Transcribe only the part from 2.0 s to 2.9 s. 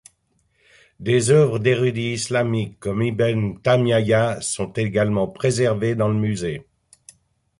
islamiques,